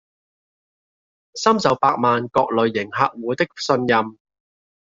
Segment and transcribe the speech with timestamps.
[1.35, 4.17] 深受數百萬各類型客戶的信任